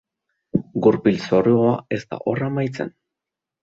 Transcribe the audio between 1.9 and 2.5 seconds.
ez da hor